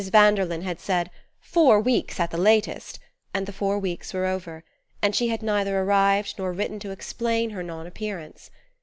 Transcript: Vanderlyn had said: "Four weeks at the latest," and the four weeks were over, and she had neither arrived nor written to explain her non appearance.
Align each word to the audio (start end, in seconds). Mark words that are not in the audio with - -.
Vanderlyn 0.01 0.63
had 0.63 0.79
said: 0.79 1.11
"Four 1.39 1.79
weeks 1.79 2.19
at 2.19 2.31
the 2.31 2.37
latest," 2.39 2.97
and 3.35 3.45
the 3.45 3.53
four 3.53 3.77
weeks 3.77 4.15
were 4.15 4.25
over, 4.25 4.63
and 4.99 5.15
she 5.15 5.27
had 5.27 5.43
neither 5.43 5.79
arrived 5.79 6.39
nor 6.39 6.51
written 6.53 6.79
to 6.79 6.89
explain 6.89 7.51
her 7.51 7.61
non 7.61 7.85
appearance. 7.85 8.49